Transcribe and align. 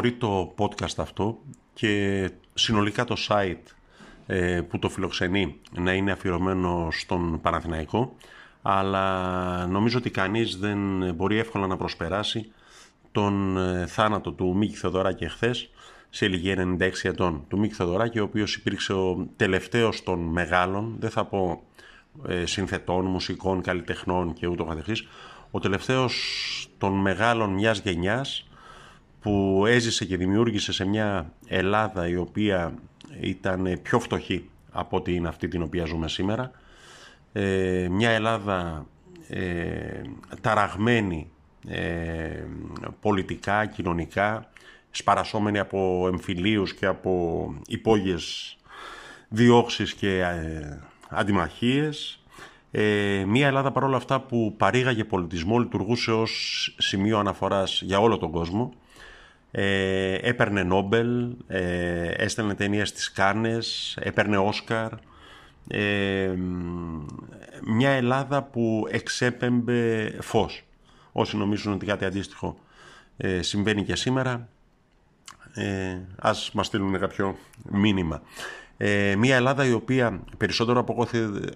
μπορεί 0.00 0.12
το 0.12 0.54
podcast 0.58 0.96
αυτό 0.96 1.38
και 1.74 2.30
συνολικά 2.54 3.04
το 3.04 3.16
site 3.28 3.74
ε, 4.26 4.60
που 4.68 4.78
το 4.78 4.88
φιλοξενεί 4.88 5.56
να 5.78 5.92
είναι 5.92 6.12
αφιερωμένο 6.12 6.88
στον 6.90 7.40
Παναθηναϊκό 7.40 8.16
αλλά 8.62 9.66
νομίζω 9.66 9.98
ότι 9.98 10.10
κανείς 10.10 10.56
δεν 10.58 10.78
μπορεί 11.14 11.38
εύκολα 11.38 11.66
να 11.66 11.76
προσπεράσει 11.76 12.52
τον 13.12 13.56
ε, 13.56 13.86
θάνατο 13.86 14.32
του 14.32 14.56
Μίκη 14.56 14.74
Θεοδωράκη 14.74 15.24
εχθές 15.24 15.70
σε 16.10 16.26
ηλικία 16.26 16.76
96 16.80 16.90
ετών. 17.02 17.44
Του 17.48 17.58
Μίκη 17.58 17.74
Θεοδωράκη, 17.74 18.18
ο 18.18 18.24
οποίος 18.24 18.54
υπήρξε 18.54 18.92
ο 18.92 19.26
τελευταίος 19.36 20.02
των 20.02 20.18
μεγάλων, 20.18 20.96
δεν 20.98 21.10
θα 21.10 21.24
πω 21.24 21.62
ε, 22.26 22.46
συνθετών, 22.46 23.04
μουσικών, 23.04 23.62
καλλιτεχνών 23.62 24.32
και 24.32 24.46
ούτω 24.46 24.64
καθεξής, 24.64 25.08
ο 25.50 25.58
τελευταίος 25.58 26.14
των 26.78 26.92
μεγάλων 26.92 27.50
μιας 27.50 27.80
γενιάς 27.80 28.44
που 29.20 29.64
έζησε 29.66 30.04
και 30.04 30.16
δημιούργησε 30.16 30.72
σε 30.72 30.84
μια 30.84 31.32
Ελλάδα 31.46 32.08
η 32.08 32.16
οποία 32.16 32.74
ήταν 33.20 33.78
πιο 33.82 33.98
φτωχή 34.00 34.48
από 34.70 34.96
ότι 34.96 35.14
είναι 35.14 35.28
αυτή 35.28 35.48
την 35.48 35.62
οποία 35.62 35.84
ζούμε 35.84 36.08
σήμερα. 36.08 36.50
Ε, 37.32 37.86
μια 37.90 38.10
Ελλάδα 38.10 38.86
ε, 39.28 40.02
ταραγμένη 40.40 41.30
ε, 41.68 42.44
πολιτικά, 43.00 43.66
κοινωνικά, 43.66 44.50
σπαρασόμενη 44.90 45.58
από 45.58 46.08
εμφυλίους 46.12 46.74
και 46.74 46.86
από 46.86 47.54
υπόγειες 47.66 48.56
διώξεις 49.28 49.94
και 49.94 50.18
ε, 50.18 50.78
αντιμαχίες. 51.08 52.22
Ε, 52.70 53.24
μια 53.26 53.46
Ελλάδα 53.46 53.72
παρόλα 53.72 53.96
αυτά 53.96 54.20
που 54.20 54.54
παρήγαγε 54.56 55.04
πολιτισμό, 55.04 55.58
λειτουργούσε 55.58 56.12
ως 56.12 56.74
σημείο 56.78 57.18
αναφοράς 57.18 57.82
για 57.82 58.00
όλο 58.00 58.18
τον 58.18 58.30
κόσμο. 58.30 58.72
Ε, 59.50 60.14
έπαιρνε 60.14 60.62
Νόμπελ, 60.62 61.36
ε, 61.46 62.08
έστελνε 62.08 62.54
ταινία 62.54 62.86
στις 62.86 63.12
Κάνες, 63.12 63.98
έπαιρνε 64.00 64.38
Όσκαρ. 64.38 64.92
Ε, 65.68 66.34
μια 67.64 67.90
Ελλάδα 67.90 68.42
που 68.42 68.86
εξέπεμπε 68.90 70.12
φως. 70.20 70.64
Όσοι 71.12 71.36
νομίζουν 71.36 71.72
ότι 71.72 71.86
κάτι 71.86 72.04
αντίστοιχο 72.04 72.58
ε, 73.16 73.42
συμβαίνει 73.42 73.84
και 73.84 73.96
σήμερα, 73.96 74.48
ε, 75.54 75.98
ας 76.18 76.50
μας 76.52 76.66
στείλουν 76.66 76.98
κάποιο 76.98 77.36
μήνυμα. 77.70 78.22
Ε, 78.76 79.14
μια 79.16 79.36
Ελλάδα 79.36 79.64
η 79.64 79.72
οποία 79.72 80.20
περισσότερο 80.36 80.80
από 80.80 81.08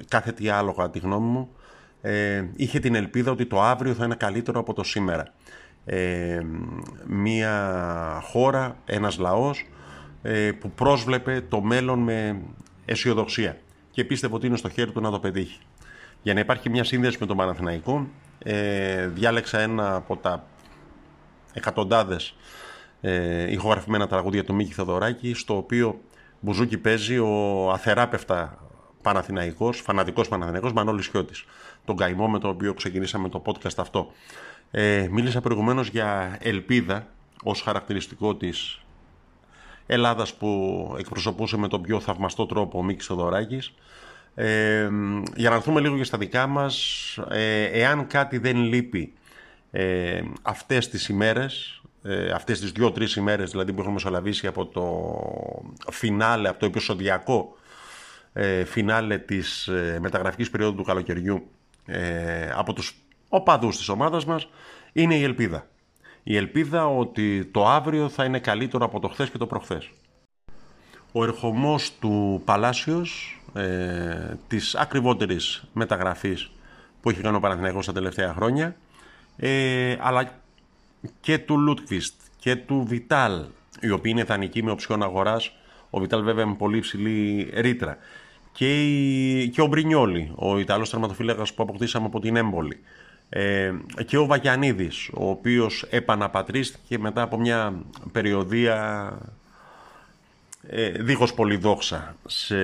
κάθε 0.09 0.33
τι 0.33 0.49
άλλο 0.49 0.73
κατά 0.73 0.91
τη 0.91 0.99
γνώμη 0.99 1.27
μου 1.27 1.51
ε, 2.01 2.45
είχε 2.57 2.79
την 2.79 2.95
ελπίδα 2.95 3.31
ότι 3.31 3.47
το 3.47 3.63
αύριο 3.63 3.95
θα 3.95 4.05
είναι 4.05 4.15
καλύτερο 4.15 4.61
από 4.61 4.73
το 4.73 4.83
σήμερα. 4.83 5.33
Ε, 5.85 6.41
μια 7.07 8.21
χώρα, 8.23 8.77
ένας 8.85 9.19
λαός 9.19 9.67
ε, 10.23 10.53
που 10.53 10.71
πρόσβλεπε 10.71 11.41
το 11.49 11.61
μέλλον 11.61 11.99
με 11.99 12.41
αισιοδοξία 12.85 13.57
και 13.91 14.05
πίστευε 14.05 14.35
ότι 14.35 14.47
είναι 14.47 14.57
στο 14.57 14.69
χέρι 14.69 14.93
του 14.93 15.01
να 15.01 15.11
το 15.11 15.19
πετύχει. 15.19 15.59
Για 16.23 16.35
να 16.35 16.41
υπάρχει 16.41 16.71
μια 16.71 16.85
σύνδεση 16.85 17.17
με 17.21 17.27
τον 17.27 17.37
Παναθηναϊκό 17.37 18.09
ε, 18.39 19.07
διάλεξα 19.07 19.59
ένα 19.59 19.95
από 19.95 20.17
τα 20.17 20.47
εκατοντάδες 21.53 22.35
ε, 23.01 23.53
ηχογραφημένα 23.53 24.07
τραγούδια 24.07 24.45
του 24.45 24.55
Μίκη 24.55 24.73
Θεοδωράκη 24.73 25.35
στο 25.35 25.57
οποίο 25.57 26.01
μπουζούκι 26.41 26.79
παίζει 26.79 27.19
ο 27.19 27.71
αθεράπευτα 27.71 28.59
Παναθηναϊκός, 29.03 29.81
φανατικός 29.81 30.29
Παναθηναϊκός 30.29 30.73
Μανώλης 30.73 31.07
Χιώτης. 31.07 31.45
Τον 31.85 31.97
καημό 31.97 32.29
με 32.29 32.39
το 32.39 32.49
οποίο 32.49 32.75
ξεκινήσαμε 32.75 33.29
το 33.29 33.43
podcast 33.47 33.77
αυτό. 33.77 34.13
Ε, 34.77 35.09
μίλησα 35.11 35.41
προηγουμένως 35.41 35.89
για 35.89 36.39
ελπίδα 36.41 37.07
ως 37.43 37.63
χαρακτηριστικό 37.63 38.37
της 38.37 38.81
Ελλάδας 39.87 40.35
που 40.35 40.95
εκπροσωπούσε 40.99 41.57
με 41.57 41.69
τον 41.69 41.83
πιο 41.83 42.01
θαυμαστό 42.01 42.47
τρόπο 42.47 42.79
ο 42.79 42.83
Μίκης 42.83 43.07
Θεοδωράκης. 43.07 43.75
Ε, 44.35 44.89
για 45.35 45.51
να 45.51 45.57
έρθουμε 45.57 45.81
λίγο 45.81 45.95
για 45.95 46.05
στα 46.05 46.19
δικά 46.19 46.47
μας, 46.47 46.77
ε, 47.31 47.65
εάν 47.65 48.07
κάτι 48.07 48.39
δεν 48.39 48.57
λείπει 48.57 49.13
ε, 49.71 50.23
αυτές 50.43 50.89
τις 50.89 51.09
ημέρες, 51.09 51.83
ε, 52.03 52.31
αυτές 52.31 52.61
τις 52.61 52.73
δύο-τρεις 52.73 53.15
ημέρες 53.15 53.51
δηλαδή 53.51 53.73
που 53.73 53.79
έχουμε 53.79 53.95
μεσολαβήσει 53.95 54.47
από 54.47 54.67
το 54.67 55.91
φινάλε, 55.91 56.49
από 56.49 56.59
το 56.59 56.67
επεισοδιακό 56.67 57.57
ε, 58.33 58.65
φινάλε 58.65 59.19
της 59.19 59.67
ε, 59.67 59.99
μεταγραφικής 60.01 60.51
περίοδου 60.51 60.75
του 60.77 60.83
καλοκαιριού 60.83 61.51
ε, 61.87 62.51
από 62.55 62.73
τους 62.73 63.04
οπαδούς 63.35 63.77
της 63.77 63.89
ομάδας 63.89 64.25
μας, 64.25 64.49
είναι 64.93 65.15
η 65.15 65.23
ελπίδα. 65.23 65.67
Η 66.23 66.37
ελπίδα 66.37 66.87
ότι 66.87 67.45
το 67.45 67.69
αύριο 67.69 68.09
θα 68.09 68.25
είναι 68.25 68.39
καλύτερο 68.39 68.85
από 68.85 69.01
το 69.01 69.09
χθες 69.09 69.31
και 69.31 69.39
το 69.39 69.47
προχθές. 69.47 69.91
Ο 71.13 71.25
ερχομός 71.25 71.93
του 72.01 72.43
Παλάσιος, 72.45 73.41
ε, 73.55 74.37
της 74.49 74.75
ακριβότερης 74.75 75.65
μεταγραφής 75.73 76.51
που 77.01 77.11
έχει 77.11 77.21
κάνει 77.21 77.37
ο 77.37 77.41
Παναθηναϊκός 77.41 77.87
τα 77.87 77.93
τελευταία 77.93 78.33
χρόνια, 78.33 78.77
ε, 79.37 79.97
αλλά 80.01 80.31
και 81.21 81.39
του 81.39 81.59
Λούτκβιστ 81.59 82.15
και 82.39 82.57
του 82.57 82.85
Βιτάλ, 82.89 83.45
οι 83.81 83.91
οποίοι 83.91 84.13
είναι 84.15 84.25
δανεικοί 84.25 84.63
με 84.63 84.71
οψιόν 84.71 85.03
αγοράς, 85.03 85.53
ο 85.91 86.01
Βιτάλ 86.01 86.23
βέβαια 86.23 86.47
με 86.47 86.55
πολύ 86.55 86.77
υψηλή 86.77 87.51
ρήτρα, 87.55 87.99
και, 88.53 88.83
η, 88.83 89.49
και 89.49 89.61
ο 89.61 89.67
Μπρινιόλη, 89.67 90.33
ο 90.35 90.59
Ιταλός 90.59 90.91
τερματοφύλακας 90.91 91.55
που 91.55 91.63
αποκτήσαμε 91.63 92.07
από 92.07 92.21
την 92.21 92.37
Έμπολη, 92.37 92.77
ε, 92.77 93.04
και 94.07 94.19
ο 94.19 94.27
Βαγιανίδης, 94.27 95.11
ο 95.15 95.29
οποίος 95.29 95.87
επαναπατρίστηκε 95.91 96.99
μετά 96.99 97.23
από 97.23 97.39
μια 97.39 97.83
περιοδία 98.13 99.09
ε, 100.69 100.91
δίχως 100.91 101.35
πολυδόξα 101.35 102.17
σε 102.27 102.57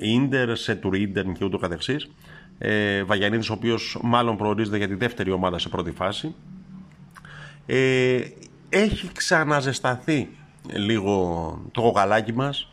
Ίντερ, 0.00 0.56
σε 0.56 0.74
Τουρίντεν 0.74 1.32
και 1.32 1.44
ούτω 1.44 1.58
καθεξής. 1.58 2.10
Ε, 2.58 3.02
Βαγιανίδης, 3.02 3.50
ο 3.50 3.52
οποίος 3.52 3.98
μάλλον 4.02 4.36
προορίζεται 4.36 4.76
για 4.76 4.88
τη 4.88 4.94
δεύτερη 4.94 5.30
ομάδα 5.30 5.58
σε 5.58 5.68
πρώτη 5.68 5.90
φάση. 5.90 6.34
Ε, 7.66 8.20
έχει 8.68 9.10
ξαναζεσταθεί 9.12 10.28
λίγο 10.72 11.58
το 11.72 11.80
γαλάκι 11.88 12.32
μας 12.32 12.72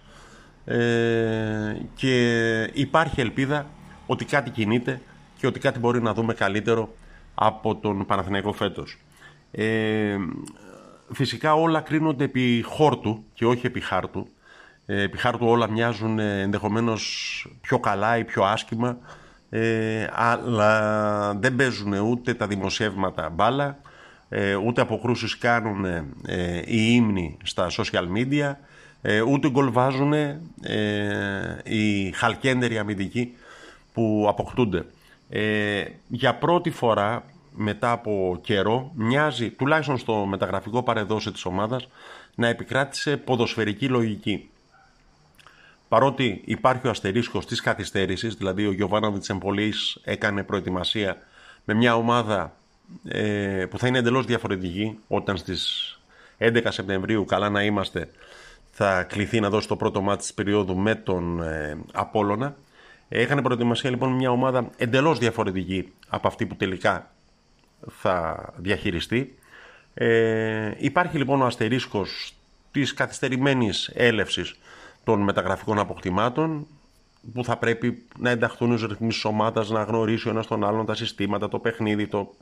ε, 0.66 1.76
και 1.96 2.62
υπάρχει 2.74 3.22
ελπίδα 3.22 3.66
ότι 4.06 4.26
κάτι 4.26 4.50
κινείται 4.50 5.02
και 5.38 5.48
ότι 5.48 5.60
κάτι 5.60 5.80
μπορεί 5.80 6.02
να 6.02 6.14
δούμε 6.14 6.34
καλύτερο 6.34 6.90
από 7.36 7.76
τον 7.76 8.06
Παναθηναϊκό 8.06 8.54
φέτος. 8.54 8.98
Ε, 9.52 10.18
φυσικά 11.12 11.54
όλα 11.54 11.82
κρίνονται 11.82 12.24
επί 12.24 12.64
χόρτου 12.66 13.24
και 13.34 13.46
όχι 13.46 13.66
επί 13.66 13.80
χάρτου. 13.80 14.28
Ε, 14.86 15.02
επί 15.02 15.18
χάρτου 15.18 15.48
όλα 15.48 15.70
μοιάζουν 15.70 16.20
ε, 16.20 16.42
ενδεχομένως 16.42 17.58
πιο 17.62 17.80
καλά 17.80 18.18
ή 18.18 18.24
πιο 18.24 18.44
άσχημα, 18.44 18.98
ε, 19.50 20.08
αλλά 20.14 21.34
δεν 21.34 21.56
παίζουν 21.56 21.94
ούτε 21.94 22.34
τα 22.34 22.48
δημοσιεύματα 22.48 23.30
μπάλα, 23.30 23.80
ε, 24.30 24.56
ούτε 24.56 24.82
αποκρούσεις 24.82 25.38
κάνουν 25.38 25.86
ε, 26.26 26.62
οι 26.66 26.94
ύμνοι 26.96 27.38
στα 27.44 27.68
social 27.70 28.08
media, 28.18 28.56
ε, 29.02 29.22
ούτε 29.22 29.50
γκολ 29.50 29.72
βάζουν 29.72 30.14
ε, 30.14 30.40
οι 31.64 32.12
χαλκέντεροι 32.12 32.78
αμυντικοί 32.78 33.34
που 33.94 34.26
αποκτούνται. 34.30 34.86
Ε, 35.30 35.86
για 36.08 36.36
πρώτη 36.36 36.70
φορά 36.70 37.26
μετά 37.56 37.92
από 37.92 38.40
καιρό 38.42 38.92
μοιάζει 38.96 39.50
τουλάχιστον 39.50 39.98
στο 39.98 40.14
μεταγραφικό 40.14 40.84
παρεδόση 40.84 41.32
της 41.32 41.46
ομάδας 41.46 41.88
να 42.36 42.48
επικράτησε 42.48 43.18
ποδοσφαιρική 43.18 43.88
λογική. 43.88 44.50
Παρότι 45.88 46.42
υπάρχει 46.46 46.88
ο 46.88 46.90
αστερίσκος 46.90 47.46
της 47.46 47.62
καθυστέρησης, 47.62 48.36
δηλαδή 48.36 48.66
ο 48.66 48.72
Γιωβάνοβιτς 48.72 49.30
Εμπολής 49.30 50.00
έκανε 50.04 50.44
προετοιμασία 50.44 51.18
με 51.66 51.74
μια 51.74 51.96
ομάδα 51.96 52.56
ε, 53.08 53.66
που 53.70 53.78
θα 53.78 53.88
είναι 53.88 53.98
εντελώς 53.98 54.26
διαφορετική 54.26 55.00
όταν 55.08 55.38
στις 55.38 55.92
11 56.38 56.62
Σεπτεμβρίου 56.70 57.26
καλά 57.26 57.50
να 57.50 57.64
είμαστε 57.64 58.10
θα 58.72 59.04
κληθεί 59.04 59.40
να 59.40 59.50
δώσει 59.50 59.68
το 59.68 59.76
πρώτο 59.76 60.02
μάτι 60.02 60.22
της 60.22 60.34
περίοδου 60.34 60.78
με 60.78 60.96
τον 60.96 61.42
ε, 61.42 61.78
Απόλλωνα 61.94 62.56
Έκανε 63.10 63.42
προετοιμασία 63.42 63.90
λοιπόν 63.90 64.12
μια 64.12 64.32
ομάδα 64.32 64.70
εντελώς 64.78 65.20
διαφορετική 65.20 65.94
από 66.08 66.28
αυτή 66.28 66.46
που 66.46 66.56
τελικά 66.56 67.12
θα 67.90 68.46
διαχειριστεί. 68.58 69.38
Ε, 69.94 70.72
υπάρχει 70.78 71.18
λοιπόν 71.18 71.42
ο 71.42 71.46
αστερίσκος 71.46 72.36
της 72.72 72.94
καθυστερημένης 72.94 73.92
έλευσης 73.94 74.60
των 75.04 75.22
μεταγραφικών 75.22 75.80
αποκτημάτων 75.80 76.68
που 77.34 77.44
θα 77.44 77.58
πρέπει 77.58 78.06
να 78.18 78.30
ενταχθούν 78.30 78.72
ως 78.72 78.84
ρυθμίσεις 78.86 79.26
ομάδας, 79.26 79.70
να 79.70 79.84
γνωρίσει 79.84 80.28
ο 80.28 80.32
ένας 80.32 80.48
τον 80.48 80.64
άλλον 80.64 80.86
τα 80.86 80.96
συστήματα, 80.96 81.50
το 81.50 81.60
παιχνίδι, 81.60 82.08
το... 82.08 82.34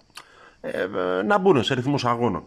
Ε, 0.62 0.88
να 1.26 1.38
μπουν 1.38 1.64
σε 1.64 1.74
ρυθμούς 1.74 2.06
αγώνων. 2.06 2.44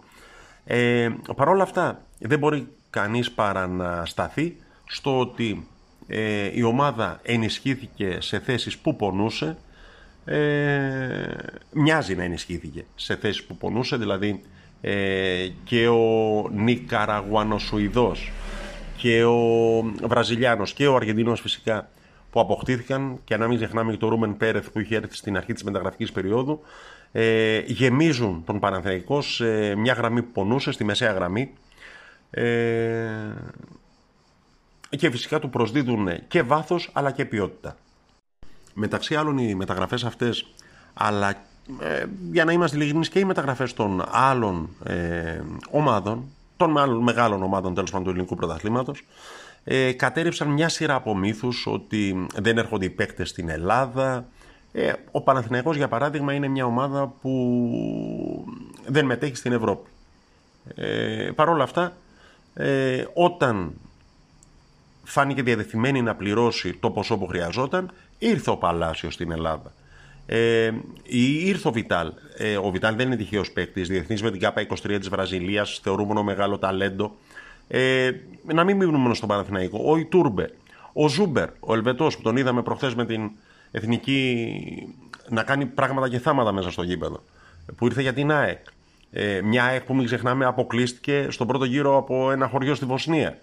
Ε, 0.64 1.08
Παρ' 1.36 1.48
όλα 1.48 1.62
αυτά 1.62 2.02
δεν 2.18 2.38
μπορεί 2.38 2.68
κανείς 2.90 3.32
παρά 3.32 3.66
να 3.66 4.04
σταθεί 4.04 4.56
στο 4.84 5.18
ότι 5.18 5.66
ε, 6.08 6.50
η 6.54 6.62
ομάδα 6.62 7.20
ενισχύθηκε 7.22 8.16
σε 8.20 8.38
θέσεις 8.38 8.78
που 8.78 8.96
πονούσε. 8.96 9.56
Ε, 10.24 11.36
μοιάζει 11.72 12.14
να 12.14 12.22
ενισχύθηκε 12.22 12.84
σε 12.94 13.16
θέσεις 13.16 13.44
που 13.44 13.56
πονούσε 13.56 13.96
δηλαδή 13.96 14.42
ε, 14.80 15.48
και 15.64 15.88
ο 15.88 16.48
Νικαραγουανοσουηδός 16.52 18.32
και 18.96 19.24
ο 19.24 19.82
Βραζιλιάνος 20.02 20.72
και 20.72 20.86
ο 20.86 20.94
Αργεντινός 20.94 21.40
φυσικά 21.40 21.88
που 22.30 22.40
αποκτήθηκαν. 22.40 23.20
Και 23.24 23.36
να 23.36 23.48
μην 23.48 23.56
ξεχνάμε 23.56 23.92
και 23.92 23.98
το 23.98 24.08
Ρούμεν 24.08 24.36
Πέρεθ 24.36 24.70
που 24.70 24.80
είχε 24.80 24.96
έρθει 24.96 25.14
στην 25.14 25.36
αρχή 25.36 25.52
της 25.52 25.62
μεταγραφικής 25.64 26.12
περίοδου. 26.12 26.60
Ε, 27.12 27.58
γεμίζουν 27.66 28.42
τον 28.46 28.58
Παναθηναϊκό 28.58 29.20
σε 29.20 29.74
μια 29.74 29.92
γραμμή 29.92 30.22
που 30.22 30.32
πονούσε, 30.32 30.72
στη 30.72 30.84
μεσαία 30.84 31.12
γραμμή. 31.12 31.52
Ε, 32.30 32.44
και 34.90 35.10
φυσικά 35.10 35.38
του 35.38 35.50
προσδίδουν 35.50 36.08
και 36.28 36.42
βάθος 36.42 36.90
αλλά 36.92 37.10
και 37.10 37.24
ποιότητα. 37.24 37.76
Μεταξύ 38.74 39.14
άλλων 39.14 39.38
οι 39.38 39.54
μεταγραφές 39.54 40.04
αυτές 40.04 40.46
αλλά 40.94 41.30
ε, 41.80 42.04
για 42.32 42.44
να 42.44 42.52
είμαστε 42.52 42.76
ειλικρινείς 42.76 43.08
και 43.08 43.18
οι 43.18 43.24
μεταγραφές 43.24 43.74
των 43.74 44.04
άλλων 44.10 44.68
ε, 44.84 45.40
ομάδων 45.70 46.24
των 46.56 46.78
άλλων 46.78 47.02
μεγάλων 47.02 47.42
ομάδων 47.42 47.74
τέλος 47.74 47.90
πάντων 47.90 48.06
του 48.06 48.10
ελληνικού 48.10 48.34
πρωταθλήματος 48.34 49.04
ε, 49.64 49.92
κατέριψαν 49.92 50.48
μια 50.48 50.68
σειρά 50.68 50.94
από 50.94 51.16
μύθους 51.16 51.66
ότι 51.66 52.26
δεν 52.34 52.58
έρχονται 52.58 52.84
οι 52.84 52.90
παίκτες 52.90 53.28
στην 53.28 53.48
Ελλάδα 53.48 54.26
ε, 54.72 54.92
ο 55.10 55.20
Παναθηναϊκός 55.20 55.76
για 55.76 55.88
παράδειγμα 55.88 56.32
είναι 56.32 56.48
μια 56.48 56.64
ομάδα 56.64 57.12
που 57.20 58.44
δεν 58.86 59.04
μετέχει 59.04 59.34
στην 59.34 59.52
Ευρώπη 59.52 59.88
ε, 60.74 61.30
Παρ' 61.34 61.48
όλα 61.48 61.62
αυτά 61.62 61.92
ε, 62.54 63.04
όταν 63.14 63.72
φάνηκε 65.08 65.42
διατεθειμένη 65.42 66.02
να 66.02 66.14
πληρώσει 66.14 66.76
το 66.80 66.90
ποσό 66.90 67.18
που 67.18 67.26
χρειαζόταν 67.26 67.90
ήρθε 68.18 68.50
ο 68.50 68.56
Παλάσιος 68.56 69.14
στην 69.14 69.30
Ελλάδα 69.30 69.72
ε, 70.30 70.72
ήρθε 71.44 71.68
ο 71.68 71.72
Βιτάλ. 71.72 72.12
Ε, 72.36 72.56
ο 72.56 72.70
Βιτάλ 72.70 72.96
δεν 72.96 73.06
είναι 73.06 73.16
τυχαίος 73.16 73.50
παίκτης. 73.50 73.88
Διεθνής 73.88 74.22
με 74.22 74.30
την 74.30 74.40
ΚΑΠΑ 74.40 74.66
23 74.68 74.96
της 74.98 75.08
Βραζιλίας. 75.08 75.80
Θεωρούμενο 75.82 76.22
μεγάλο 76.22 76.58
ταλέντο. 76.58 77.16
Ε, 77.68 78.10
να 78.44 78.64
μην 78.64 78.76
μείνουμε 78.76 78.98
μόνο 78.98 79.14
στον 79.14 79.28
Παναθηναϊκό. 79.28 79.82
Ο 79.84 79.96
Ιτούρμπε. 79.96 80.50
Ο 80.92 81.08
Ζούμπερ, 81.08 81.48
ο 81.60 81.74
Ελβετός 81.74 82.16
που 82.16 82.22
τον 82.22 82.36
είδαμε 82.36 82.62
προχθές 82.62 82.94
με 82.94 83.06
την 83.06 83.30
εθνική 83.70 84.54
να 85.28 85.42
κάνει 85.42 85.66
πράγματα 85.66 86.08
και 86.08 86.18
θάματα 86.18 86.52
μέσα 86.52 86.70
στο 86.70 86.82
γήπεδο. 86.82 87.22
Που 87.76 87.86
ήρθε 87.86 88.02
για 88.02 88.12
την 88.12 88.32
ΑΕΚ. 88.32 88.66
Ε, 89.10 89.40
μια 89.42 89.64
ΑΕΚ 89.64 89.82
που 89.82 89.94
μην 89.94 90.04
ξεχνάμε 90.04 90.44
αποκλείστηκε 90.44 91.26
στον 91.30 91.46
πρώτο 91.46 91.64
γύρο 91.64 91.96
από 91.96 92.30
ένα 92.30 92.48
χωριό 92.48 92.74
στη 92.74 92.84
Βοσνία. 92.84 93.38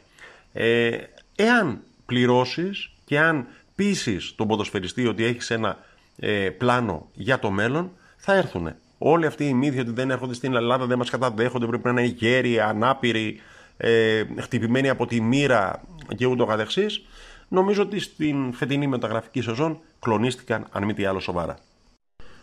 Ε, 0.53 0.97
εάν 1.35 1.81
πληρώσεις 2.05 2.91
και 3.05 3.19
αν 3.19 3.47
πείσεις 3.75 4.35
τον 4.35 4.47
ποδοσφαιριστή 4.47 5.07
ότι 5.07 5.23
έχεις 5.23 5.51
ένα 5.51 5.77
ε, 6.19 6.49
πλάνο 6.49 7.09
για 7.13 7.39
το 7.39 7.51
μέλλον, 7.51 7.91
θα 8.17 8.33
έρθουν. 8.33 8.73
Όλοι 8.97 9.25
αυτοί 9.25 9.45
οι 9.45 9.53
μύθοι 9.53 9.79
ότι 9.79 9.91
δεν 9.91 10.09
έρχονται 10.11 10.33
στην 10.33 10.55
Ελλάδα, 10.55 10.85
δεν 10.85 10.97
μας 10.97 11.09
καταδέχονται, 11.09 11.65
πρέπει 11.65 11.83
να 11.83 11.89
είναι 11.89 12.13
γέροι, 12.17 12.59
ανάπηροι, 12.59 13.41
ε, 13.77 14.23
χτυπημένοι 14.39 14.89
από 14.89 15.05
τη 15.05 15.21
μοίρα 15.21 15.83
και 16.15 16.25
ούτω 16.25 16.45
καθεξής, 16.45 17.05
νομίζω 17.47 17.81
ότι 17.81 17.99
στην 17.99 18.53
φετινή 18.53 18.87
μεταγραφική 18.87 19.41
σεζόν 19.41 19.79
κλονίστηκαν, 19.99 20.67
αν 20.71 20.83
μη 20.83 20.93
τι 20.93 21.05
άλλο, 21.05 21.19
σοβαρά. 21.19 21.57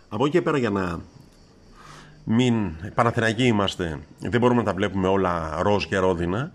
Από 0.09 0.25
εκεί 0.25 0.37
και 0.37 0.43
πέρα 0.43 0.59
για 0.59 0.71
να 0.71 1.01
μην 2.25 2.71
Παναθηναϊκοί 2.95 3.47
είμαστε, 3.47 3.99
δεν 4.19 4.41
μπορούμε 4.41 4.61
να 4.61 4.67
τα 4.67 4.75
βλέπουμε 4.75 5.09
όλα 5.09 5.59
ροζ 5.63 5.85
και 5.85 5.97
ρόδινα. 5.97 6.53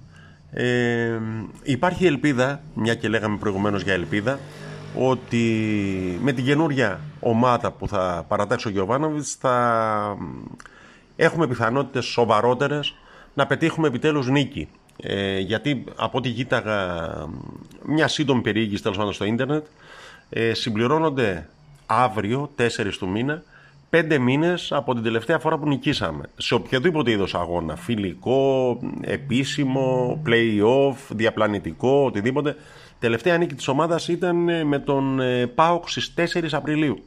Ε, 0.52 1.20
υπάρχει 1.64 2.06
ελπίδα, 2.06 2.62
μια 2.74 2.96
και 2.96 3.08
λέγαμε 3.08 3.38
προηγουμένως 3.38 3.82
για 3.82 3.94
ελπίδα, 3.94 4.40
ότι 4.96 6.20
με 6.22 6.32
την 6.32 6.46
καινούρια 6.46 7.00
ομάδα 7.20 7.72
που 7.72 7.88
θα 7.88 8.26
παρατάξει 8.28 8.68
ο 8.68 8.72
Γιωβάνοβιτς 8.72 9.34
θα 9.40 10.18
έχουμε 11.16 11.48
πιθανότητες 11.48 12.06
σοβαρότερες 12.06 12.96
να 13.34 13.46
πετύχουμε 13.48 13.88
επιτέλους 13.88 14.28
νίκη. 14.28 14.68
Ε, 15.02 15.40
γιατί 15.40 15.84
από 15.96 16.18
ό,τι 16.18 16.30
γίταγα 16.30 17.02
μια 17.86 18.08
σύντομη 18.08 18.42
περιήγηση 18.42 18.82
τέλος 18.82 18.98
πάντων 18.98 19.14
στο 19.14 19.26
ίντερνετ 19.26 19.66
ε, 20.30 20.54
συμπληρώνονται 20.54 21.50
αύριο, 21.86 22.50
4 22.58 22.68
του 23.00 23.10
μήνα, 23.10 23.44
πέντε 23.90 24.18
μήνες 24.18 24.72
από 24.72 24.94
την 24.94 25.04
τελευταία 25.04 25.40
φορά 25.40 25.58
που 25.58 25.68
νικήσαμε. 25.68 26.24
Σε 26.38 26.54
οποιοδήποτε 26.54 27.12
είδος 27.12 27.36
αγώνα, 27.36 27.76
φιλικό, 27.76 28.80
επίσημο, 29.02 30.22
play-off, 30.26 30.96
διαπλανητικό, 31.10 32.04
οτιδήποτε. 32.06 32.56
Τελευταία 33.00 33.38
νίκη 33.38 33.56
της 33.56 33.68
ομάδας 33.68 34.08
ήταν 34.08 34.50
ε, 34.50 34.64
με 34.64 34.80
τον 34.80 35.20
ε, 35.20 35.48
ΠΑΟΚ 35.48 35.90
στις 35.90 36.14
4 36.18 36.48
Απριλίου 36.52 37.04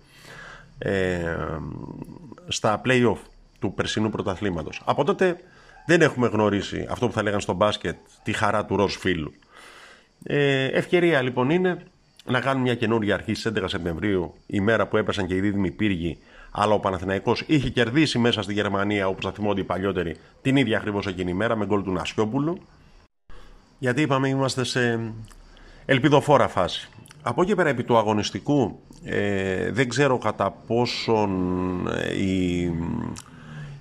ε, 0.79 1.37
στα 2.49 2.81
play-off 2.85 3.19
του 3.59 3.75
περσινού 3.75 4.11
πρωταθλήματος. 4.11 4.83
Από 4.85 5.05
τότε 5.05 5.41
δεν 5.87 6.01
έχουμε 6.01 6.27
γνωρίσει 6.27 6.87
αυτό 6.91 7.07
που 7.07 7.13
θα 7.13 7.23
λέγανε 7.23 7.41
στο 7.41 7.53
μπάσκετ 7.53 7.97
τη 8.23 8.33
χαρά 8.33 8.65
του 8.65 8.77
ροζ 8.77 8.97
φίλου. 8.97 9.33
Ε, 10.23 10.65
ευκαιρία 10.65 11.23
λοιπόν 11.23 11.51
είναι 11.51 11.83
να 12.25 12.41
κάνουμε 12.41 12.63
μια 12.63 12.75
καινούργια 12.75 13.15
αρχή 13.15 13.35
στις 13.35 13.53
11 13.59 13.65
Σεπτεμβρίου, 13.67 14.35
η 14.47 14.61
μέρα 14.61 14.87
που 14.87 14.97
έπεσαν 14.97 15.27
και 15.27 15.35
οι 15.35 15.41
δίδυμοι 15.41 15.71
πύργοι, 15.71 16.19
αλλά 16.51 16.75
ο 16.75 16.79
Παναθηναϊκός 16.79 17.45
είχε 17.47 17.69
κερδίσει 17.69 18.19
μέσα 18.19 18.43
στη 18.43 18.53
Γερμανία, 18.53 19.09
όπως 19.09 19.25
θα 19.25 19.33
θυμόνται 19.33 19.61
οι 19.61 19.65
παλιότεροι, 19.65 20.17
την 20.43 20.57
ίδια 20.57 20.77
ακριβώς 20.77 21.07
εκείνη 21.07 21.31
η 21.31 21.35
μέρα 21.35 21.57
με 21.57 21.67
γκολ 21.67 21.83
του 21.83 21.93
Νασιόπουλου. 21.93 22.59
Γιατί 23.79 24.03
είπαμε 24.03 24.29
είμαστε 24.29 24.65
σε 24.65 25.13
ελπιδοφόρα 25.85 26.49
φάση. 26.49 26.89
Από 27.23 27.43
εκεί 27.43 27.55
πέρα 27.55 27.69
επί 27.69 27.85
του 27.85 27.97
αγωνιστικού 27.97 28.81
ε, 29.05 29.71
δεν 29.71 29.89
ξέρω 29.89 30.19
κατά 30.19 30.51
πόσον 30.67 31.31
ε, 31.89 32.15
η, 32.23 32.73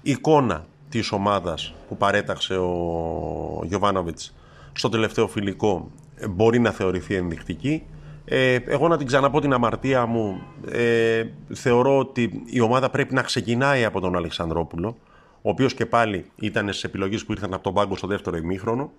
εικόνα 0.01 0.65
της 0.89 1.11
ομάδας 1.11 1.73
που 1.87 1.97
παρέταξε 1.97 2.57
ο 2.57 3.61
Γιωβάνοβιτς 3.63 4.33
στο 4.73 4.89
τελευταίο 4.89 5.27
φιλικό 5.27 5.91
ε, 6.15 6.27
μπορεί 6.27 6.59
να 6.59 6.71
θεωρηθεί 6.71 7.15
ενδεικτική. 7.15 7.83
Ε, 8.31 8.55
εγώ 8.65 8.87
να 8.87 8.97
την 8.97 9.07
ξαναπώ 9.07 9.39
την 9.39 9.53
αμαρτία 9.53 10.05
μου 10.05 10.41
ε, 10.71 11.23
θεωρώ 11.53 11.97
ότι 11.97 12.43
η 12.45 12.59
ομάδα 12.59 12.89
πρέπει 12.89 13.13
να 13.13 13.21
ξεκινάει 13.21 13.85
από 13.85 13.99
τον 13.99 14.15
Αλεξανδρόπουλο 14.15 14.97
ο 15.41 15.49
οποίος 15.49 15.73
και 15.73 15.85
πάλι 15.85 16.25
ήταν 16.35 16.67
στις 16.67 16.83
επιλογές 16.83 17.25
που 17.25 17.31
ήρθαν 17.31 17.53
από 17.53 17.63
τον 17.63 17.73
πάγκο 17.73 17.97
στο 17.97 18.07
δεύτερο 18.07 18.37
ημίχρονο 18.37 18.91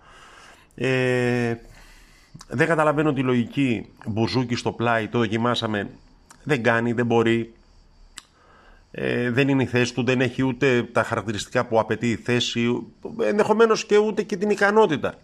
ε, 0.74 1.54
δεν 2.48 2.66
καταλαβαίνω 2.66 3.12
τη 3.12 3.22
λογική 3.22 3.88
μπουζούκι 4.06 4.54
στο 4.54 4.72
πλάι, 4.72 5.08
το 5.08 5.18
δοκιμάσαμε. 5.18 5.90
Δεν 6.42 6.62
κάνει, 6.62 6.92
δεν 6.92 7.06
μπορεί. 7.06 7.52
Ε, 8.90 9.30
δεν 9.30 9.48
είναι 9.48 9.62
η 9.62 9.66
θέση 9.66 9.94
του, 9.94 10.04
δεν 10.04 10.20
έχει 10.20 10.42
ούτε 10.42 10.82
τα 10.82 11.02
χαρακτηριστικά 11.02 11.66
που 11.66 11.78
απαιτεί 11.78 12.10
η 12.10 12.16
θέση, 12.16 12.86
ενδεχομένως 13.22 13.84
και 13.86 13.96
ούτε 13.96 14.22
και 14.22 14.36
την 14.36 14.50
ικανότητα 14.50 15.14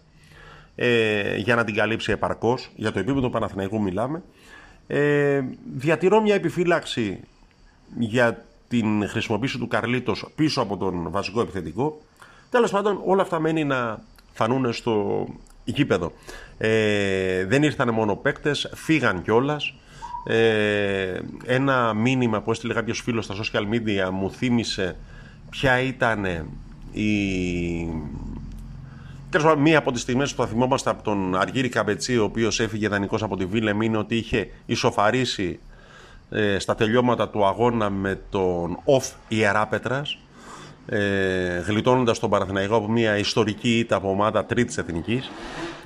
ε, 0.79 1.35
για 1.37 1.55
να 1.55 1.63
την 1.63 1.75
καλύψει 1.75 2.11
επαρκώς. 2.11 2.69
Για 2.75 2.91
το 2.91 2.99
επίπεδο 2.99 3.29
Παναθηναϊκού 3.29 3.81
μιλάμε. 3.81 4.23
Ε, 4.87 5.41
διατηρώ 5.75 6.21
μια 6.21 6.35
επιφύλαξη 6.35 7.19
για 7.99 8.45
την 8.67 9.07
χρησιμοποίηση 9.07 9.57
του 9.57 9.67
Καρλίτος 9.67 10.27
πίσω 10.35 10.61
από 10.61 10.77
τον 10.77 11.11
βασικό 11.11 11.41
επιθετικό. 11.41 12.01
Τέλος 12.49 12.71
πάντων 12.71 13.01
όλα 13.05 13.21
αυτά 13.21 13.39
μένει 13.39 13.63
να 13.63 14.03
φανούν 14.33 14.73
στο 14.73 15.25
γήπεδο. 15.63 16.11
Ε, 16.57 17.45
δεν 17.45 17.63
ήρθαν 17.63 17.93
μόνο 17.93 18.15
παίκτες, 18.15 18.71
φύγαν 18.75 19.21
κιόλας. 19.21 19.73
Ε, 20.25 21.19
ένα 21.45 21.93
μήνυμα 21.93 22.41
που 22.41 22.51
έστειλε 22.51 22.73
κάποιος 22.73 23.01
φίλος 23.01 23.25
στα 23.25 23.35
social 23.35 23.63
media 23.73 24.09
μου 24.11 24.31
θύμισε 24.31 24.95
ποια 25.49 25.79
ήταν 25.79 26.25
η. 26.91 27.07
Τέλος 29.29 29.55
μία 29.55 29.77
από 29.77 29.91
τις 29.91 30.01
στιγμές 30.01 30.33
που 30.33 30.41
θα 30.41 30.47
θυμόμαστε 30.47 30.89
από 30.89 31.03
τον 31.03 31.35
Αργύρι 31.35 31.69
Καμπετσί, 31.69 32.17
ο 32.17 32.23
οποίος 32.23 32.59
έφυγε 32.59 32.87
δανεικός 32.87 33.23
από 33.23 33.37
τη 33.37 33.45
Βίλεμ, 33.45 33.81
είναι 33.81 33.97
ότι 33.97 34.15
είχε 34.15 34.49
ισοφαρίσει 34.65 35.59
ε, 36.29 36.59
στα 36.59 36.75
τελειώματα 36.75 37.29
του 37.29 37.45
αγώνα 37.45 37.89
με 37.89 38.19
τον 38.29 38.79
ΟΦ 38.83 39.07
Ιεράπετρας 39.27 40.17
ε, 40.89 41.59
γλιτώνοντας 41.59 42.19
τον 42.19 42.29
Παναθηναϊκό 42.29 42.75
από 42.75 42.87
μια 42.87 43.17
ιστορική 43.17 43.79
ήττα 43.79 43.95
από 43.95 44.09
ομάδα 44.09 44.45
τρίτης 44.45 44.77
εθνικής. 44.77 45.31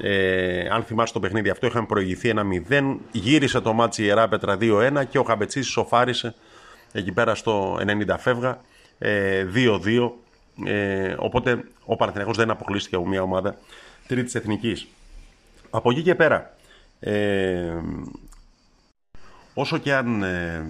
Ε, 0.01 0.67
αν 0.69 0.83
θυμάστε 0.83 1.19
το 1.19 1.25
παιχνίδι 1.25 1.49
αυτό, 1.49 1.67
είχαμε 1.67 1.85
προηγηθεί 1.85 2.29
ένα 2.29 2.43
0. 2.69 2.95
Γύρισε 3.11 3.59
το 3.59 3.73
ματς 3.73 3.97
η 3.97 4.03
Ιεράπετρα 4.03 4.57
2-1 4.61 5.03
και 5.09 5.17
ο 5.17 5.23
Καμπετσής 5.23 5.61
ισοφάρισε 5.61 6.35
εκεί 6.91 7.11
πέρα 7.11 7.35
στο 7.35 7.79
90 8.07 8.15
φεύγα 8.17 8.61
2-2. 8.99 10.11
Ε, 10.65 11.03
ε, 11.03 11.15
οπότε 11.17 11.63
ο 11.85 11.95
Παναθηναϊκός 11.95 12.37
δεν 12.37 12.49
αποκλείστηκε 12.49 12.95
από 12.95 13.07
μια 13.07 13.21
ομάδα 13.21 13.57
τρίτης 14.07 14.35
εθνικής. 14.35 14.87
Από 15.69 15.91
εκεί 15.91 16.01
και 16.01 16.15
πέρα, 16.15 16.53
ε, 16.99 17.81
όσο 19.53 19.77
και 19.77 19.93
αν 19.93 20.23
ε, 20.23 20.65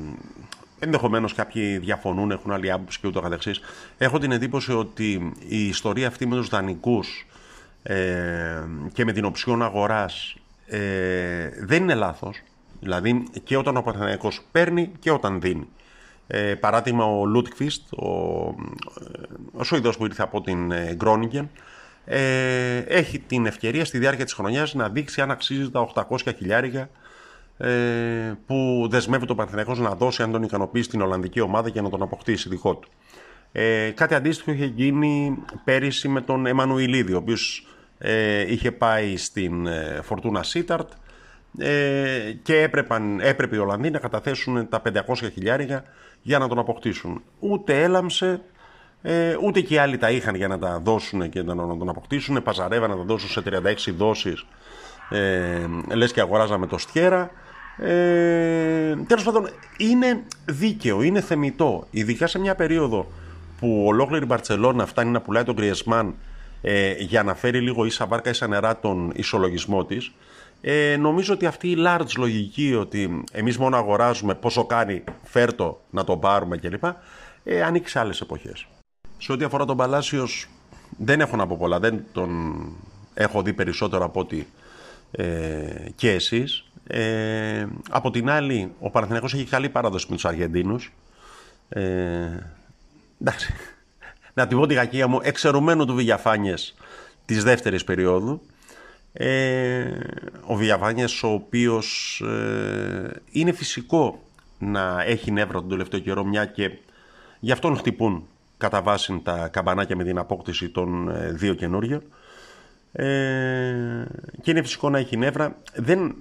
Ενδεχομένως 0.83 1.33
κάποιοι 1.33 1.77
διαφωνούν, 1.77 2.31
έχουν 2.31 2.51
άλλη 2.51 2.71
άποψη 2.71 2.99
και 2.99 3.07
ούτω 3.07 3.21
καθεξής. 3.21 3.61
Έχω 3.97 4.17
την 4.17 4.31
εντύπωση 4.31 4.73
ότι 4.73 5.33
η 5.47 5.67
ιστορία 5.67 6.07
αυτή 6.07 6.25
με 6.25 6.35
τους 6.35 6.47
δανεικούς 6.47 7.27
ε, 7.83 8.63
και 8.93 9.05
με 9.05 9.11
την 9.11 9.25
οψιόν 9.25 9.63
αγοράς 9.63 10.35
ε, 10.65 11.49
δεν 11.59 11.83
είναι 11.83 11.93
λάθος. 11.93 12.41
Δηλαδή 12.79 13.23
και 13.43 13.57
όταν 13.57 13.77
ο 13.77 13.81
Παναθηναϊκός 13.81 14.41
παίρνει 14.51 14.91
και 14.99 15.11
όταν 15.11 15.41
δίνει. 15.41 15.67
Ε, 16.33 16.55
παράδειγμα 16.55 17.05
ο 17.05 17.25
Λούτκφιστ, 17.25 17.93
ο, 17.93 18.07
ο 19.53 19.63
Σουηδός 19.63 19.97
που 19.97 20.05
ήρθε 20.05 20.23
από 20.23 20.41
την 20.41 20.71
ε, 20.71 20.93
Γκρόνιγκεν, 20.95 21.49
ε, 22.05 22.77
έχει 22.77 23.19
την 23.19 23.45
ευκαιρία 23.45 23.85
στη 23.85 23.97
διάρκεια 23.97 24.23
της 24.23 24.33
χρονιάς 24.33 24.73
να 24.73 24.89
δείξει 24.89 25.21
αν 25.21 25.31
αξίζει 25.31 25.71
τα 25.71 25.91
800 26.09 26.17
χιλιάρικα 26.37 26.89
ε, 27.57 27.69
που 28.45 28.87
δεσμεύεται 28.89 29.31
ο 29.31 29.35
Παναθηναϊκός 29.35 29.79
να 29.79 29.95
δώσει 29.95 30.23
αν 30.23 30.31
τον 30.31 30.43
ικανοποιήσει 30.43 30.83
στην 30.83 31.01
Ολλανδική 31.01 31.39
ομάδα 31.39 31.69
και 31.69 31.81
να 31.81 31.89
τον 31.89 32.01
αποκτήσει 32.01 32.49
δικό 32.49 32.75
του. 32.75 32.89
Ε, 33.51 33.89
κάτι 33.89 34.15
αντίστοιχο 34.15 34.51
είχε 34.51 34.65
γίνει 34.65 35.37
πέρυσι 35.63 36.07
με 36.07 36.21
τον 36.21 36.45
Εμμανουιλίδη, 36.45 37.13
ο 37.13 37.17
οποίος 37.17 37.67
ε, 37.97 38.51
είχε 38.51 38.71
πάει 38.71 39.17
στην 39.17 39.67
ε, 39.67 39.99
Φορτούνα 40.03 40.43
Σίταρτ 40.43 40.89
ε, 41.57 42.31
και 42.43 42.61
έπρεπαν, 42.61 43.19
έπρεπε 43.19 43.55
οι 43.55 43.59
Ολλανδοί 43.59 43.89
να 43.89 43.99
καταθέσουν 43.99 44.69
τα 44.69 44.81
500 45.07 45.15
χιλιάρικα 45.33 45.83
για 46.21 46.39
να 46.39 46.47
τον 46.47 46.59
αποκτήσουν. 46.59 47.21
Ούτε 47.39 47.83
έλαμψε, 47.83 48.41
ε, 49.01 49.35
ούτε 49.43 49.61
και 49.61 49.73
οι 49.73 49.77
άλλοι 49.77 49.97
τα 49.97 50.11
είχαν 50.11 50.35
για 50.35 50.47
να 50.47 50.59
τα 50.59 50.79
δώσουν 50.83 51.29
και 51.29 51.41
να, 51.41 51.55
τον 51.55 51.89
αποκτήσουν. 51.89 52.43
Παζαρεύαν 52.43 52.89
να 52.89 52.95
τα 52.95 53.03
δώσουν 53.03 53.29
σε 53.29 53.41
36 53.41 53.91
δόσεις, 53.97 54.45
ε, 55.09 55.59
λες 55.93 56.11
και 56.11 56.21
αγοράζαμε 56.21 56.67
το 56.67 56.77
στιέρα. 56.77 57.31
Ε, 57.77 58.95
τέλος 59.07 59.23
πάντων, 59.23 59.49
είναι 59.77 60.23
δίκαιο, 60.45 61.01
είναι 61.01 61.21
θεμητό, 61.21 61.87
ειδικά 61.91 62.27
σε 62.27 62.39
μια 62.39 62.55
περίοδο 62.55 63.11
που 63.59 63.83
ολόκληρη 63.87 64.23
η 64.23 64.27
Μπαρτσελώνα 64.27 64.85
φτάνει 64.85 65.11
να 65.11 65.21
πουλάει 65.21 65.43
τον 65.43 65.55
Κριεσμάν 65.55 66.15
ε, 66.61 66.93
για 66.97 67.23
να 67.23 67.35
φέρει 67.35 67.59
λίγο 67.59 67.85
ίσα 67.85 68.05
βάρκα 68.05 68.29
ίσα 68.29 68.47
νερά 68.47 68.79
τον 68.79 69.11
ισολογισμό 69.15 69.85
της 69.85 70.11
ε, 70.61 70.97
νομίζω 70.97 71.33
ότι 71.33 71.45
αυτή 71.45 71.69
η 71.69 71.75
large 71.77 72.15
λογική 72.17 72.75
ότι 72.75 73.23
εμείς 73.31 73.57
μόνο 73.57 73.77
αγοράζουμε 73.77 74.35
πόσο 74.35 74.65
κάνει 74.65 75.03
φέρτο 75.23 75.81
να 75.89 76.03
το 76.03 76.17
πάρουμε 76.17 76.57
κλπ 76.57 76.83
ε, 77.43 77.63
ανήκει 77.63 77.89
σε 77.89 77.99
άλλες 77.99 78.21
εποχές. 78.21 78.67
Σε 79.17 79.31
ό,τι 79.31 79.43
αφορά 79.43 79.65
τον 79.65 79.77
Παλάσιος 79.77 80.47
δεν 80.97 81.21
έχω 81.21 81.35
να 81.35 81.47
πω 81.47 81.57
πολλά 81.59 81.79
δεν 81.79 82.03
τον 82.11 82.61
έχω 83.13 83.41
δει 83.41 83.53
περισσότερο 83.53 84.05
από 84.05 84.19
ότι 84.19 84.47
ε, 85.11 85.89
και 85.95 86.11
εσείς. 86.11 86.65
Ε, 86.87 87.67
από 87.89 88.11
την 88.11 88.29
άλλη 88.29 88.71
ο 88.79 88.89
Παναθηναϊκός 88.89 89.33
έχει 89.33 89.45
καλή 89.45 89.69
παράδοση 89.69 90.05
με 90.09 90.15
τους 90.15 90.25
Αργεντίνους. 90.25 90.93
Ε, 91.69 91.81
εντάξει 93.21 93.53
να 94.33 94.47
την 94.47 94.57
πω 94.57 94.67
τη 94.67 94.73
γακία 94.73 95.07
μου, 95.07 95.19
εξαιρουμένου 95.23 95.85
του 95.85 95.95
Βηγιαφάνιες 95.95 96.75
της 97.25 97.43
δεύτερης 97.43 97.83
περίοδου. 97.83 98.41
Ε, 99.13 99.85
ο 100.45 100.55
Βηγιαφάνιες 100.55 101.23
ο 101.23 101.27
οποίος 101.27 102.19
ε, 102.25 103.21
είναι 103.31 103.51
φυσικό 103.51 104.21
να 104.59 105.03
έχει 105.03 105.31
νεύρα 105.31 105.59
τον 105.59 105.69
τελευταίο 105.69 105.99
καιρό 105.99 106.23
μια 106.23 106.45
και 106.45 106.71
γι' 107.39 107.51
αυτόν 107.51 107.77
χτυπούν 107.77 108.27
κατά 108.57 108.81
βάση 108.81 109.21
τα 109.23 109.47
καμπανάκια 109.47 109.95
με 109.95 110.03
την 110.03 110.17
απόκτηση 110.17 110.69
των 110.69 111.09
ε, 111.09 111.31
δύο 111.31 111.53
καινούριων. 111.53 112.01
Ε, 112.91 113.05
και 114.41 114.51
είναι 114.51 114.61
φυσικό 114.61 114.89
να 114.89 114.97
έχει 114.97 115.17
νεύρα. 115.17 115.55
Δεν 115.75 116.15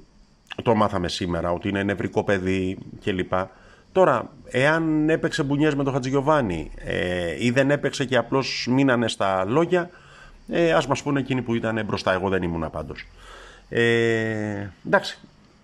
το 0.62 0.75
μάθαμε 0.75 1.09
σήμερα 1.09 1.52
ότι 1.52 1.68
είναι 1.68 1.82
νευρικό 1.82 2.25
παιδί 2.25 2.78
κλπ. 3.04 3.32
Τώρα, 3.92 4.32
εάν 4.50 5.09
έπαιξε 5.09 5.42
μπουνιές 5.42 5.75
με 5.75 5.85
τον 5.85 5.92
Χατζηγιοβάνι 5.92 6.70
ε, 6.76 7.44
ή 7.44 7.50
δεν 7.50 7.70
έπαιξε 7.70 8.04
και 8.04 8.16
απλώς 8.16 8.66
μείνανε 8.70 9.09
στα 9.09 9.44
λόγια, 9.44 9.90
ε, 10.50 10.73
ας 10.73 10.87
μας 10.87 11.02
πούνε 11.02 11.21
εκείνοι 11.21 11.42
που 11.42 11.54
ήταν 11.54 11.85
μπροστά. 11.85 12.12
Εγώ 12.12 12.28
δεν 12.28 12.42
ήμουν 12.42 12.71
πάντως. 12.71 13.07
Ε, 13.69 14.69
εντάξει, 14.87 15.19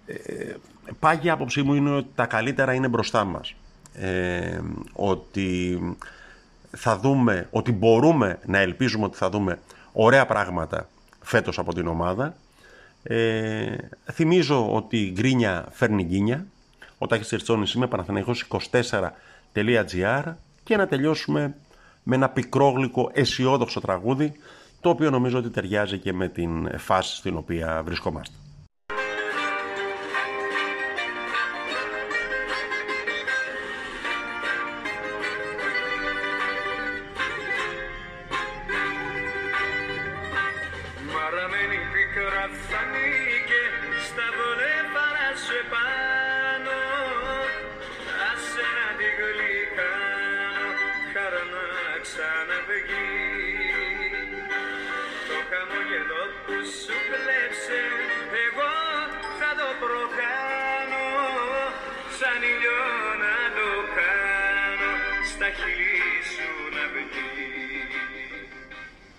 ε, 0.06 0.14
πάγια 0.98 1.32
άποψή 1.32 1.62
μου 1.62 1.74
είναι 1.74 1.90
ότι 1.90 2.08
τα 2.14 2.26
καλύτερα 2.26 2.74
είναι 2.74 2.88
μπροστά 2.88 3.24
μας. 3.24 3.54
Ε, 3.94 4.60
ότι 4.92 5.80
θα 6.70 6.98
δούμε, 6.98 7.48
ότι 7.50 7.72
μπορούμε 7.72 8.38
να 8.46 8.58
ελπίζουμε 8.58 9.04
ότι 9.04 9.16
θα 9.16 9.30
δούμε 9.30 9.58
ωραία 9.92 10.26
πράγματα 10.26 10.88
φέτος 11.22 11.58
από 11.58 11.74
την 11.74 11.86
ομάδα. 11.86 12.36
Ε, 13.02 13.76
θυμίζω 14.12 14.74
ότι 14.74 14.98
η 14.98 15.12
γκρίνια 15.14 15.66
φέρνει 15.70 16.02
γκίνια 16.02 16.46
ο 16.98 17.06
Τάκης 17.06 17.28
Τερτσόνης 17.28 17.72
είμαι 17.72 17.86
Παναθηναϊκός24.gr 17.86 20.34
και 20.64 20.76
να 20.76 20.86
τελειώσουμε 20.86 21.54
με 22.02 22.14
ένα 22.14 22.28
πικρόγλυκο 22.28 23.10
αισιόδοξο 23.12 23.80
τραγούδι 23.80 24.32
το 24.86 24.92
οποίο 24.92 25.10
νομίζω 25.10 25.38
ότι 25.38 25.50
ταιριάζει 25.50 25.98
και 25.98 26.12
με 26.12 26.28
την 26.28 26.78
φάση 26.78 27.16
στην 27.16 27.36
οποία 27.36 27.82
βρισκόμαστε. 27.84 28.34
εγώ 52.88 53.05